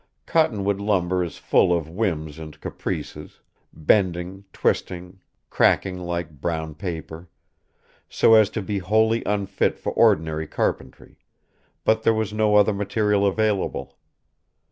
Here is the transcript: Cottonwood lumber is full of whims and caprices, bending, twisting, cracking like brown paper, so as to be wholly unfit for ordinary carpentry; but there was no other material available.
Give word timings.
Cottonwood 0.25 0.79
lumber 0.79 1.23
is 1.23 1.37
full 1.37 1.71
of 1.71 1.87
whims 1.87 2.39
and 2.39 2.59
caprices, 2.59 3.39
bending, 3.71 4.45
twisting, 4.51 5.19
cracking 5.51 5.99
like 5.99 6.41
brown 6.41 6.73
paper, 6.73 7.29
so 8.09 8.33
as 8.33 8.49
to 8.49 8.63
be 8.63 8.79
wholly 8.79 9.21
unfit 9.27 9.77
for 9.77 9.91
ordinary 9.91 10.47
carpentry; 10.47 11.19
but 11.83 12.01
there 12.01 12.15
was 12.15 12.33
no 12.33 12.55
other 12.55 12.73
material 12.73 13.27
available. 13.27 13.99